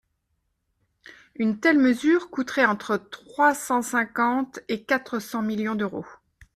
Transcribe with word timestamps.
Une 1.35 1.59
telle 1.59 1.77
mesure 1.77 2.31
coûterait 2.31 2.65
entre 2.65 2.97
trois 2.97 3.53
cent 3.53 3.83
cinquante 3.83 4.59
et 4.67 4.83
quatre 4.83 5.19
cents 5.19 5.43
millions 5.43 5.75
d’euros. 5.75 6.07